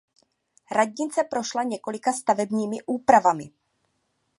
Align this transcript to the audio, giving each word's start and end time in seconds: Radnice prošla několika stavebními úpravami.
Radnice 0.71 1.23
prošla 1.29 1.63
několika 1.63 2.13
stavebními 2.13 2.77
úpravami. 2.85 3.51